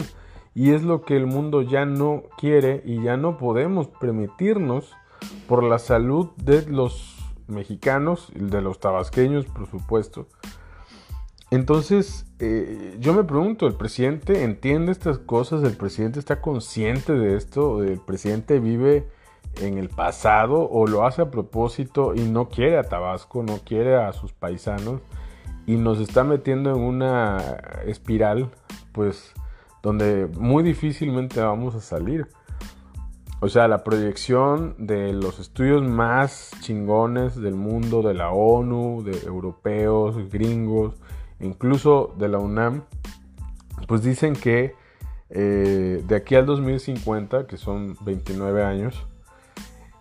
Y 0.53 0.73
es 0.73 0.83
lo 0.83 1.01
que 1.01 1.17
el 1.17 1.25
mundo 1.25 1.63
ya 1.63 1.85
no 1.85 2.25
quiere 2.37 2.83
y 2.85 3.01
ya 3.01 3.17
no 3.17 3.39
podemos 3.39 3.87
permitirnos 3.87 4.93
por 5.47 5.63
la 5.63 5.79
salud 5.79 6.29
de 6.37 6.65
los 6.65 7.17
mexicanos 7.47 8.31
y 8.35 8.39
de 8.39 8.61
los 8.61 8.79
tabasqueños, 8.79 9.45
por 9.45 9.69
supuesto. 9.69 10.27
Entonces, 11.51 12.25
eh, 12.39 12.97
yo 12.99 13.13
me 13.13 13.23
pregunto, 13.23 13.67
¿el 13.67 13.75
presidente 13.75 14.43
entiende 14.43 14.91
estas 14.91 15.19
cosas? 15.19 15.63
¿El 15.63 15.77
presidente 15.77 16.19
está 16.19 16.41
consciente 16.41 17.13
de 17.13 17.35
esto? 17.35 17.83
¿El 17.83 17.99
presidente 17.99 18.59
vive 18.59 19.07
en 19.61 19.77
el 19.77 19.89
pasado 19.89 20.67
o 20.67 20.87
lo 20.87 21.05
hace 21.05 21.21
a 21.21 21.29
propósito 21.29 22.15
y 22.15 22.21
no 22.21 22.49
quiere 22.49 22.79
a 22.79 22.83
Tabasco, 22.83 23.43
no 23.43 23.59
quiere 23.59 23.95
a 23.95 24.11
sus 24.13 24.33
paisanos 24.33 25.01
y 25.67 25.75
nos 25.75 25.99
está 25.99 26.23
metiendo 26.23 26.71
en 26.71 26.81
una 26.81 27.37
espiral, 27.85 28.49
pues, 28.91 29.31
donde 29.83 30.27
muy 30.35 30.63
difícilmente 30.63 31.39
vamos 31.39 31.75
a 31.75 31.81
salir? 31.81 32.27
O 33.43 33.49
sea, 33.49 33.67
la 33.67 33.83
proyección 33.83 34.73
de 34.77 35.11
los 35.11 35.37
estudios 35.37 35.83
más 35.83 36.51
chingones 36.61 37.35
del 37.35 37.55
mundo, 37.55 38.01
de 38.01 38.13
la 38.13 38.31
ONU, 38.31 39.03
de 39.03 39.19
europeos, 39.27 40.15
gringos, 40.31 40.95
incluso 41.41 42.15
de 42.17 42.29
la 42.29 42.39
UNAM, 42.39 42.83
pues 43.85 44.01
dicen 44.01 44.31
que 44.31 44.75
eh, 45.29 46.01
de 46.07 46.15
aquí 46.15 46.35
al 46.35 46.45
2050, 46.45 47.45
que 47.45 47.57
son 47.57 47.97
29 48.05 48.63
años, 48.63 49.05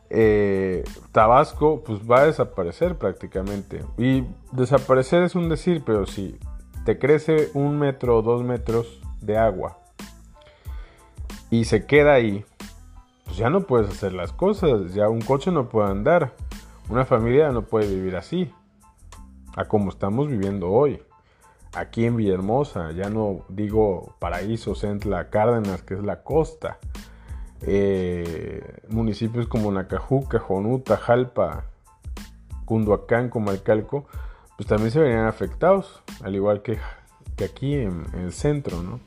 eh, 0.08 0.84
Tabasco 1.10 1.82
pues 1.82 1.98
va 2.08 2.20
a 2.20 2.26
desaparecer 2.26 2.96
prácticamente. 2.96 3.84
Y 3.98 4.22
desaparecer 4.52 5.24
es 5.24 5.34
un 5.34 5.48
decir, 5.48 5.82
pero 5.84 6.06
si 6.06 6.38
te 6.84 6.96
crece 6.96 7.50
un 7.54 7.76
metro 7.76 8.18
o 8.18 8.22
dos 8.22 8.44
metros 8.44 9.00
de 9.20 9.36
agua 9.36 9.80
y 11.50 11.64
se 11.64 11.86
queda 11.86 12.14
ahí, 12.14 12.44
pues 13.32 13.38
ya 13.38 13.48
no 13.48 13.62
puedes 13.62 13.88
hacer 13.88 14.12
las 14.12 14.30
cosas, 14.30 14.92
ya 14.92 15.08
un 15.08 15.22
coche 15.22 15.50
no 15.50 15.70
puede 15.70 15.88
andar, 15.88 16.34
una 16.90 17.06
familia 17.06 17.50
no 17.50 17.62
puede 17.62 17.88
vivir 17.88 18.14
así, 18.14 18.52
a 19.56 19.64
como 19.64 19.88
estamos 19.88 20.28
viviendo 20.28 20.68
hoy. 20.68 21.02
Aquí 21.72 22.04
en 22.04 22.16
Villahermosa, 22.16 22.92
ya 22.92 23.08
no 23.08 23.46
digo 23.48 24.16
Paraíso, 24.18 24.74
Centla, 24.74 25.30
Cárdenas, 25.30 25.82
que 25.82 25.94
es 25.94 26.02
la 26.02 26.22
costa. 26.22 26.76
Eh, 27.62 28.82
municipios 28.90 29.48
como 29.48 29.72
Nacajuca, 29.72 30.38
Jonuta, 30.38 30.98
Jalpa, 30.98 31.64
Cunduacán, 32.66 33.30
Comalcalco, 33.30 34.04
pues 34.58 34.66
también 34.66 34.90
se 34.90 35.00
verían 35.00 35.24
afectados, 35.24 36.02
al 36.22 36.34
igual 36.34 36.60
que, 36.60 36.76
que 37.36 37.44
aquí 37.44 37.76
en, 37.76 38.04
en, 38.12 38.24
el 38.24 38.32
centro, 38.34 38.82
¿no? 38.82 39.00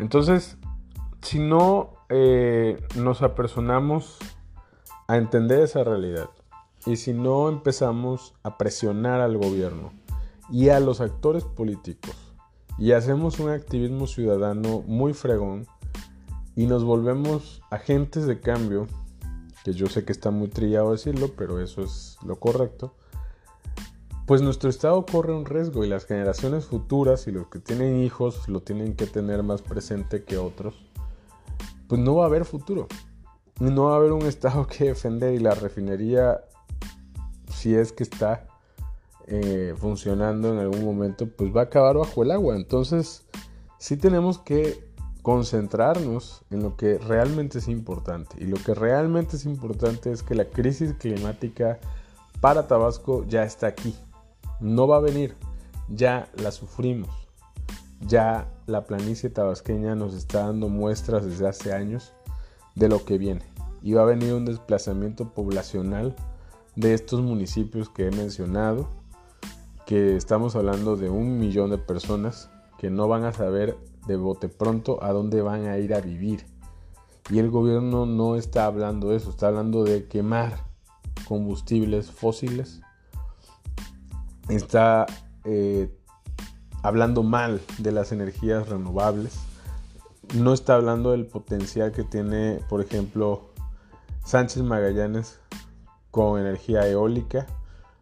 Entonces, 0.00 0.58
si 1.20 1.38
no 1.38 2.01
eh, 2.14 2.78
nos 2.94 3.22
apersonamos 3.22 4.18
a 5.08 5.16
entender 5.16 5.60
esa 5.60 5.82
realidad. 5.82 6.28
Y 6.84 6.96
si 6.96 7.14
no 7.14 7.48
empezamos 7.48 8.34
a 8.42 8.58
presionar 8.58 9.22
al 9.22 9.38
gobierno 9.38 9.92
y 10.50 10.68
a 10.68 10.78
los 10.78 11.00
actores 11.00 11.44
políticos. 11.44 12.14
Y 12.76 12.92
hacemos 12.92 13.40
un 13.40 13.48
activismo 13.48 14.06
ciudadano 14.06 14.82
muy 14.86 15.14
fregón 15.14 15.66
y 16.54 16.66
nos 16.66 16.84
volvemos 16.84 17.62
agentes 17.70 18.26
de 18.26 18.40
cambio, 18.40 18.88
que 19.64 19.72
yo 19.72 19.86
sé 19.86 20.04
que 20.04 20.12
está 20.12 20.30
muy 20.30 20.48
trillado 20.48 20.92
decirlo, 20.92 21.30
pero 21.34 21.60
eso 21.60 21.82
es 21.82 22.18
lo 22.26 22.38
correcto, 22.38 22.94
pues 24.26 24.42
nuestro 24.42 24.68
estado 24.68 25.06
corre 25.06 25.34
un 25.34 25.46
riesgo 25.46 25.82
y 25.82 25.88
las 25.88 26.04
generaciones 26.04 26.66
futuras 26.66 27.26
y 27.26 27.32
los 27.32 27.46
que 27.46 27.58
tienen 27.58 28.02
hijos 28.02 28.48
lo 28.48 28.60
tienen 28.60 28.96
que 28.96 29.06
tener 29.06 29.42
más 29.42 29.62
presente 29.62 30.24
que 30.24 30.36
otros 30.36 30.91
pues 31.92 32.00
no 32.00 32.14
va 32.14 32.24
a 32.24 32.26
haber 32.28 32.46
futuro. 32.46 32.88
No 33.60 33.84
va 33.84 33.92
a 33.92 33.96
haber 33.96 34.12
un 34.12 34.22
Estado 34.22 34.66
que 34.78 34.86
defender 34.86 35.34
y 35.34 35.38
la 35.38 35.54
refinería, 35.54 36.40
si 37.52 37.74
es 37.74 37.92
que 37.92 38.02
está 38.02 38.46
eh, 39.26 39.74
funcionando 39.76 40.54
en 40.54 40.58
algún 40.58 40.86
momento, 40.86 41.28
pues 41.28 41.54
va 41.54 41.60
a 41.60 41.64
acabar 41.64 41.98
bajo 41.98 42.22
el 42.22 42.30
agua. 42.30 42.56
Entonces, 42.56 43.26
sí 43.78 43.98
tenemos 43.98 44.38
que 44.38 44.88
concentrarnos 45.20 46.40
en 46.48 46.62
lo 46.62 46.78
que 46.78 46.96
realmente 46.96 47.58
es 47.58 47.68
importante. 47.68 48.36
Y 48.38 48.46
lo 48.46 48.56
que 48.56 48.72
realmente 48.72 49.36
es 49.36 49.44
importante 49.44 50.12
es 50.12 50.22
que 50.22 50.34
la 50.34 50.46
crisis 50.46 50.94
climática 50.94 51.78
para 52.40 52.66
Tabasco 52.68 53.26
ya 53.28 53.44
está 53.44 53.66
aquí. 53.66 53.94
No 54.60 54.88
va 54.88 54.96
a 54.96 55.00
venir. 55.00 55.36
Ya 55.90 56.30
la 56.36 56.52
sufrimos 56.52 57.21
ya 58.06 58.48
la 58.66 58.84
planicie 58.84 59.30
tabasqueña 59.30 59.94
nos 59.94 60.14
está 60.14 60.46
dando 60.46 60.68
muestras 60.68 61.24
desde 61.24 61.48
hace 61.48 61.72
años 61.72 62.12
de 62.74 62.88
lo 62.88 63.04
que 63.04 63.18
viene. 63.18 63.42
Y 63.82 63.94
va 63.94 64.02
a 64.02 64.06
venir 64.06 64.34
un 64.34 64.44
desplazamiento 64.44 65.32
poblacional 65.32 66.14
de 66.76 66.94
estos 66.94 67.20
municipios 67.20 67.88
que 67.88 68.06
he 68.06 68.10
mencionado, 68.10 68.88
que 69.86 70.16
estamos 70.16 70.56
hablando 70.56 70.96
de 70.96 71.10
un 71.10 71.38
millón 71.38 71.70
de 71.70 71.78
personas 71.78 72.50
que 72.78 72.90
no 72.90 73.08
van 73.08 73.24
a 73.24 73.32
saber 73.32 73.76
de 74.06 74.16
bote 74.16 74.48
pronto 74.48 75.02
a 75.02 75.12
dónde 75.12 75.42
van 75.42 75.66
a 75.66 75.78
ir 75.78 75.94
a 75.94 76.00
vivir. 76.00 76.46
Y 77.30 77.38
el 77.38 77.50
gobierno 77.50 78.06
no 78.06 78.36
está 78.36 78.66
hablando 78.66 79.10
de 79.10 79.16
eso, 79.16 79.30
está 79.30 79.48
hablando 79.48 79.84
de 79.84 80.06
quemar 80.06 80.64
combustibles 81.28 82.10
fósiles. 82.10 82.80
Está 84.48 85.06
eh, 85.44 85.88
hablando 86.82 87.22
mal 87.22 87.60
de 87.78 87.92
las 87.92 88.12
energías 88.12 88.68
renovables. 88.68 89.38
No 90.34 90.52
está 90.52 90.74
hablando 90.74 91.12
del 91.12 91.26
potencial 91.26 91.92
que 91.92 92.04
tiene, 92.04 92.60
por 92.68 92.80
ejemplo, 92.80 93.50
Sánchez 94.24 94.62
Magallanes 94.62 95.40
con 96.10 96.40
energía 96.40 96.86
eólica. 96.88 97.46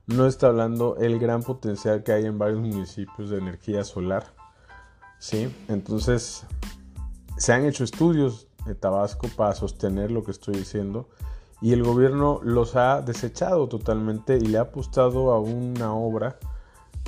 No 0.07 0.27
está 0.27 0.49
hablando 0.49 0.97
el 0.97 1.19
gran 1.19 1.43
potencial 1.43 2.03
que 2.03 2.13
hay 2.13 2.27
en 2.27 2.39
varios 2.39 2.61
municipios 2.61 3.31
de 3.31 3.39
energía 3.39 3.85
solar. 3.85 4.35
¿sí? 5.19 5.55
Entonces, 5.69 6.45
se 7.37 7.53
han 7.53 7.65
hecho 7.65 7.85
estudios 7.85 8.49
de 8.67 8.75
Tabasco 8.75 9.29
para 9.37 9.55
sostener 9.55 10.11
lo 10.11 10.25
que 10.25 10.33
estoy 10.33 10.55
diciendo 10.55 11.09
y 11.63 11.73
el 11.73 11.83
gobierno 11.83 12.41
los 12.43 12.77
ha 12.77 13.03
desechado 13.03 13.69
totalmente 13.69 14.37
y 14.37 14.47
le 14.47 14.59
ha 14.59 14.63
apostado 14.63 15.31
a 15.33 15.41
una 15.41 15.95
obra 15.95 16.39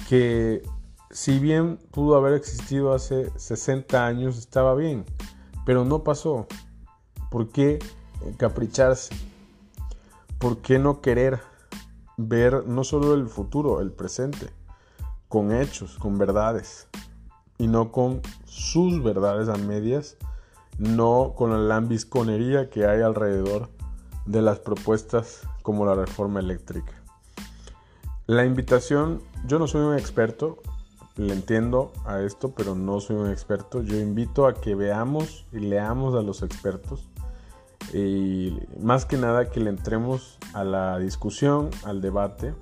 que 0.09 0.63
si 1.13 1.39
bien 1.39 1.79
pudo 1.91 2.17
haber 2.17 2.33
existido 2.33 2.95
hace 2.95 3.31
60 3.39 4.07
años, 4.07 4.39
estaba 4.39 4.75
bien, 4.75 5.05
pero 5.67 5.85
no 5.85 6.03
pasó. 6.03 6.47
¿Por 7.31 7.51
qué 7.51 7.79
capricharse? 8.39 9.15
¿Por 10.39 10.59
qué 10.59 10.79
no 10.79 11.03
querer 11.03 11.41
ver 12.17 12.67
no 12.67 12.83
solo 12.83 13.15
el 13.15 13.29
futuro, 13.29 13.81
el 13.81 13.93
presente, 13.93 14.49
con 15.29 15.53
hechos, 15.53 15.99
con 15.99 16.17
verdades, 16.17 16.89
y 17.59 17.67
no 17.67 17.93
con 17.93 18.23
sus 18.47 19.03
verdades 19.03 19.49
a 19.49 19.57
medias, 19.57 20.17
no 20.79 21.35
con 21.37 21.51
la 21.51 21.59
lambisconería 21.59 22.71
que 22.71 22.87
hay 22.87 23.03
alrededor 23.03 23.69
de 24.25 24.41
las 24.41 24.59
propuestas 24.61 25.43
como 25.63 25.85
la 25.85 25.95
reforma 25.95 26.41
eléctrica? 26.41 26.93
La 28.27 28.47
invitación, 28.47 29.21
yo 29.47 29.59
no 29.59 29.67
soy 29.67 29.83
un 29.83 29.99
experto, 29.99 30.63
le 31.17 31.33
entiendo 31.33 31.93
a 32.05 32.21
esto, 32.21 32.53
pero 32.57 32.75
no 32.75 33.01
soy 33.01 33.17
un 33.17 33.31
experto. 33.31 33.83
Yo 33.83 33.99
invito 33.99 34.47
a 34.47 34.55
que 34.55 34.75
veamos 34.75 35.47
y 35.53 35.61
leamos 35.61 36.15
a 36.15 36.23
los 36.23 36.43
expertos 36.43 37.09
y 37.93 38.59
más 38.81 39.05
que 39.05 39.17
nada 39.17 39.51
que 39.51 39.61
le 39.61 39.71
entremos 39.71 40.39
a 40.55 40.65
la 40.65 40.99
discusión, 40.99 41.71
al 41.85 42.01
debate, 42.01 42.55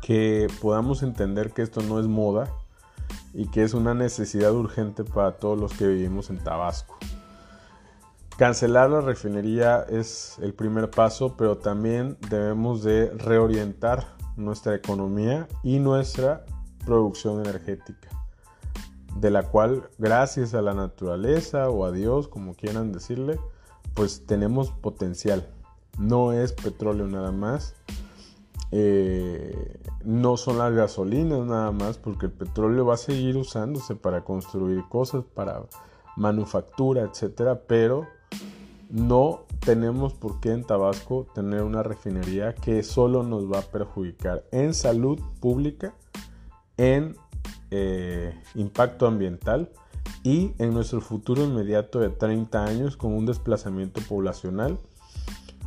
que 0.00 0.46
podamos 0.60 1.02
entender 1.02 1.52
que 1.52 1.62
esto 1.62 1.82
no 1.82 1.98
es 2.00 2.06
moda, 2.06 2.48
y 3.34 3.46
que 3.48 3.62
es 3.62 3.74
una 3.74 3.94
necesidad 3.94 4.52
urgente 4.52 5.04
para 5.04 5.32
todos 5.32 5.58
los 5.58 5.72
que 5.74 5.86
vivimos 5.86 6.30
en 6.30 6.38
Tabasco. 6.38 6.96
Cancelar 8.36 8.90
la 8.90 9.00
refinería 9.00 9.84
es 9.88 10.38
el 10.40 10.54
primer 10.54 10.90
paso, 10.90 11.36
pero 11.36 11.58
también 11.58 12.16
debemos 12.30 12.82
de 12.82 13.10
reorientar 13.10 14.16
nuestra 14.36 14.74
economía 14.74 15.48
y 15.62 15.80
nuestra 15.80 16.44
producción 16.84 17.40
energética, 17.40 18.08
de 19.16 19.30
la 19.30 19.44
cual 19.44 19.88
gracias 19.98 20.54
a 20.54 20.62
la 20.62 20.74
naturaleza 20.74 21.70
o 21.70 21.84
a 21.84 21.92
Dios, 21.92 22.28
como 22.28 22.54
quieran 22.54 22.92
decirle, 22.92 23.38
pues 23.94 24.26
tenemos 24.26 24.70
potencial. 24.70 25.48
No 25.98 26.32
es 26.32 26.52
petróleo 26.52 27.06
nada 27.08 27.32
más, 27.32 27.74
eh, 28.70 29.80
no 30.04 30.36
son 30.36 30.58
las 30.58 30.72
gasolinas 30.72 31.46
nada 31.46 31.72
más, 31.72 31.98
porque 31.98 32.26
el 32.26 32.32
petróleo 32.32 32.86
va 32.86 32.94
a 32.94 32.98
seguir 32.98 33.36
usándose 33.36 33.96
para 33.96 34.24
construir 34.24 34.84
cosas, 34.88 35.24
para 35.34 35.64
manufactura, 36.16 37.02
etcétera, 37.02 37.62
pero 37.66 38.06
no 38.90 39.44
tenemos 39.60 40.14
por 40.14 40.40
qué 40.40 40.52
en 40.52 40.64
Tabasco 40.64 41.26
tener 41.34 41.62
una 41.62 41.82
refinería 41.82 42.54
que 42.54 42.82
solo 42.82 43.22
nos 43.22 43.50
va 43.50 43.60
a 43.60 43.62
perjudicar 43.62 44.44
en 44.50 44.74
salud 44.74 45.20
pública, 45.40 45.94
en 46.78 47.16
eh, 47.70 48.34
impacto 48.54 49.06
ambiental 49.06 49.70
y 50.22 50.54
en 50.58 50.72
nuestro 50.72 51.00
futuro 51.00 51.44
inmediato 51.44 52.00
de 52.00 52.08
30 52.08 52.64
años 52.64 52.96
con 52.96 53.12
un 53.12 53.26
desplazamiento 53.26 54.00
poblacional 54.08 54.78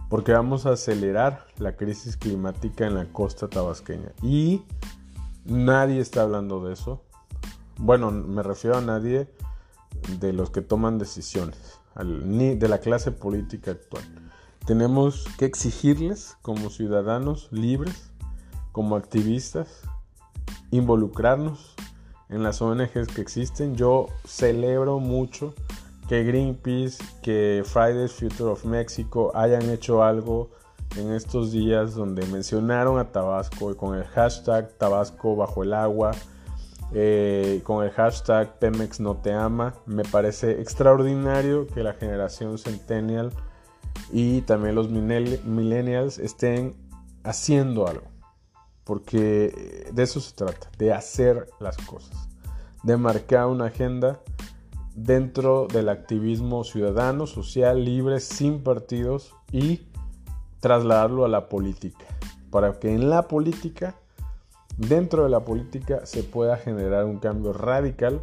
porque 0.10 0.34
vamos 0.34 0.66
a 0.66 0.72
acelerar 0.72 1.46
la 1.58 1.78
crisis 1.78 2.18
climática 2.18 2.86
en 2.86 2.96
la 2.96 3.06
costa 3.06 3.48
tabasqueña 3.48 4.12
y 4.22 4.64
nadie 5.46 6.02
está 6.02 6.24
hablando 6.24 6.66
de 6.66 6.74
eso. 6.74 7.02
Bueno, 7.78 8.12
me 8.12 8.44
refiero 8.44 8.78
a 8.78 8.82
nadie 8.82 9.30
de 10.20 10.34
los 10.34 10.50
que 10.50 10.62
toman 10.62 10.98
decisiones 10.98 11.80
ni 12.04 12.56
de 12.56 12.68
la 12.68 12.80
clase 12.80 13.12
política 13.12 13.72
actual. 13.72 14.04
Tenemos 14.66 15.26
que 15.38 15.46
exigirles 15.46 16.38
como 16.42 16.70
ciudadanos 16.70 17.48
libres, 17.52 18.12
como 18.72 18.96
activistas, 18.96 19.82
involucrarnos 20.72 21.76
en 22.30 22.44
las 22.44 22.62
ONGs 22.62 23.08
que 23.14 23.22
existen. 23.22 23.76
Yo 23.76 24.08
celebro 24.26 25.00
mucho 25.00 25.54
que 26.10 26.24
Greenpeace, 26.24 27.04
que 27.22 27.64
Fridays 27.66 28.14
Future 28.14 28.52
of 28.52 28.66
Mexico 28.66 29.32
hayan 29.36 29.70
hecho 29.70 30.04
algo 30.04 30.50
en 30.98 31.12
estos 31.14 31.52
días 31.52 31.96
donde 31.96 32.26
mencionaron 32.28 33.00
a 33.00 33.12
Tabasco 33.12 33.72
y 33.72 33.76
con 33.76 33.98
el 33.98 34.04
hashtag 34.06 34.78
Tabasco 34.78 35.36
bajo 35.36 35.64
el 35.64 35.74
agua 35.74 36.12
eh, 36.94 37.62
con 37.64 37.86
el 37.86 37.92
hashtag 37.92 38.60
Pemex 38.60 39.00
no 39.00 39.16
te 39.16 39.32
ama. 39.34 39.76
Me 39.86 40.04
parece 40.04 40.60
extraordinario 40.60 41.68
que 41.68 41.84
la 41.84 41.94
generación 41.94 42.58
Centennial 42.58 43.32
y 44.12 44.42
también 44.42 44.76
los 44.76 44.90
millennials 44.90 46.20
estén 46.20 46.76
haciendo 47.24 47.88
algo. 47.88 48.11
Porque 48.92 49.88
de 49.94 50.04
eso 50.04 50.20
se 50.20 50.36
trata, 50.36 50.70
de 50.78 50.92
hacer 50.92 51.48
las 51.62 51.78
cosas, 51.78 52.28
de 52.84 52.98
marcar 52.98 53.48
una 53.48 53.68
agenda 53.68 54.20
dentro 54.96 55.66
del 55.72 55.88
activismo 55.88 56.66
ciudadano, 56.66 57.26
social, 57.26 57.86
libre, 57.86 58.20
sin 58.20 58.62
partidos 58.62 59.34
y 59.50 59.84
trasladarlo 60.60 61.24
a 61.24 61.30
la 61.30 61.48
política. 61.48 62.04
Para 62.50 62.82
que 62.82 62.94
en 62.94 63.10
la 63.10 63.30
política 63.30 63.96
dentro 64.76 65.24
de 65.24 65.30
la 65.30 65.46
política 65.46 66.06
se 66.06 66.24
pueda 66.24 66.58
generar 66.58 67.06
un 67.06 67.20
cambio 67.20 67.54
radical, 67.54 68.20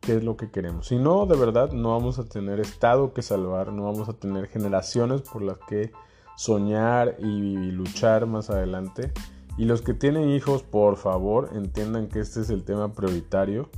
que 0.00 0.16
es 0.16 0.22
lo 0.22 0.36
que 0.36 0.50
queremos. 0.50 0.88
Si 0.88 0.98
no, 0.98 1.24
de 1.24 1.38
verdad, 1.38 1.72
no 1.72 1.92
vamos 1.92 2.18
a 2.18 2.24
tener 2.24 2.60
Estado 2.60 3.14
que 3.14 3.22
salvar, 3.22 3.72
no 3.72 3.84
vamos 3.84 4.10
a 4.10 4.12
tener 4.12 4.48
generaciones 4.48 5.22
por 5.22 5.40
las 5.40 5.56
que 5.66 5.92
soñar 6.36 7.16
y 7.20 7.70
luchar 7.70 8.26
más 8.26 8.50
adelante. 8.50 9.12
Y 9.60 9.66
los 9.66 9.82
que 9.82 9.92
tienen 9.92 10.30
hijos, 10.30 10.62
por 10.62 10.96
favor, 10.96 11.50
entiendan 11.52 12.08
que 12.08 12.20
este 12.20 12.40
es 12.40 12.48
el 12.48 12.64
tema 12.64 12.94
prioritario. 12.94 13.68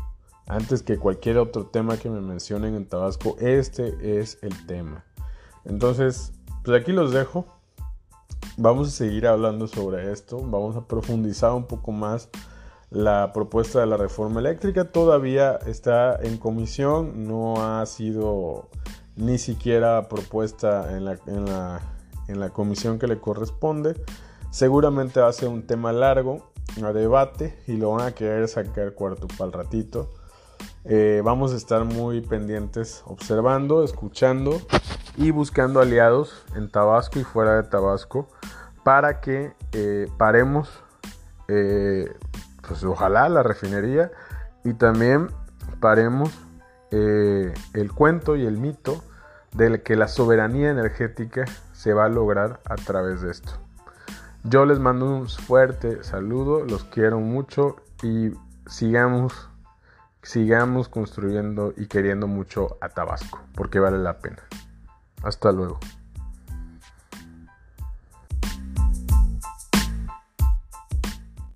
Antes 0.46 0.80
que 0.80 0.96
cualquier 0.96 1.38
otro 1.38 1.66
tema 1.66 1.96
que 1.96 2.08
me 2.08 2.20
mencionen 2.20 2.76
en 2.76 2.86
Tabasco, 2.86 3.34
este 3.40 4.20
es 4.20 4.38
el 4.42 4.64
tema. 4.66 5.04
Entonces, 5.64 6.34
pues 6.62 6.80
aquí 6.80 6.92
los 6.92 7.10
dejo. 7.10 7.46
Vamos 8.56 8.86
a 8.86 8.90
seguir 8.92 9.26
hablando 9.26 9.66
sobre 9.66 10.12
esto, 10.12 10.38
vamos 10.38 10.76
a 10.76 10.86
profundizar 10.86 11.50
un 11.50 11.64
poco 11.64 11.90
más 11.90 12.28
la 12.90 13.32
propuesta 13.32 13.80
de 13.80 13.86
la 13.86 13.96
reforma 13.96 14.38
eléctrica. 14.38 14.84
Todavía 14.84 15.56
está 15.66 16.14
en 16.22 16.36
comisión, 16.38 17.26
no 17.26 17.56
ha 17.56 17.84
sido 17.86 18.68
ni 19.16 19.36
siquiera 19.36 20.08
propuesta 20.08 20.96
en 20.96 21.06
la, 21.06 21.18
en 22.28 22.38
la, 22.38 22.50
comisión 22.50 23.00
que 23.00 23.08
le 23.08 23.18
corresponde. 23.18 23.96
Seguramente 24.52 25.18
va 25.18 25.28
a 25.28 25.32
ser 25.32 25.48
un 25.48 25.66
tema 25.66 25.92
largo 25.94 26.52
a 26.84 26.92
debate 26.92 27.58
y 27.66 27.78
lo 27.78 27.92
van 27.92 28.06
a 28.06 28.12
querer 28.12 28.46
sacar 28.48 28.92
cuarto 28.92 29.26
para 29.26 29.46
el 29.46 29.52
ratito. 29.52 30.10
Eh, 30.84 31.22
vamos 31.24 31.54
a 31.54 31.56
estar 31.56 31.86
muy 31.86 32.20
pendientes 32.20 33.02
observando, 33.06 33.82
escuchando 33.82 34.60
y 35.16 35.30
buscando 35.30 35.80
aliados 35.80 36.44
en 36.54 36.70
Tabasco 36.70 37.18
y 37.18 37.24
fuera 37.24 37.56
de 37.56 37.62
Tabasco 37.62 38.28
para 38.84 39.22
que 39.22 39.54
eh, 39.72 40.06
paremos, 40.18 40.68
eh, 41.48 42.12
pues 42.68 42.84
ojalá 42.84 43.30
la 43.30 43.42
refinería 43.42 44.12
y 44.64 44.74
también 44.74 45.28
paremos 45.80 46.30
el 46.90 47.90
cuento 47.94 48.36
y 48.36 48.44
el 48.44 48.58
mito 48.58 49.02
de 49.54 49.82
que 49.82 49.96
la 49.96 50.08
soberanía 50.08 50.68
energética 50.68 51.46
se 51.72 51.94
va 51.94 52.04
a 52.04 52.10
lograr 52.10 52.60
a 52.66 52.74
través 52.74 53.22
de 53.22 53.30
esto. 53.30 53.61
Yo 54.44 54.66
les 54.66 54.80
mando 54.80 55.06
un 55.06 55.28
fuerte 55.28 56.02
saludo, 56.02 56.64
los 56.64 56.82
quiero 56.84 57.20
mucho 57.20 57.76
y 58.02 58.32
sigamos, 58.66 59.48
sigamos 60.22 60.88
construyendo 60.88 61.72
y 61.76 61.86
queriendo 61.86 62.26
mucho 62.26 62.76
a 62.80 62.88
Tabasco, 62.88 63.40
porque 63.54 63.78
vale 63.78 63.98
la 63.98 64.18
pena. 64.18 64.42
Hasta 65.22 65.52
luego. 65.52 65.78